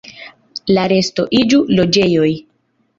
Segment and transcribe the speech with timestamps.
[0.77, 2.35] La resto iĝu loĝejoj.